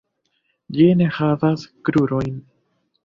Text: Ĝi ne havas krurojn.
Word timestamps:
Ĝi 0.77 0.87
ne 1.01 1.09
havas 1.17 1.67
krurojn. 1.91 2.37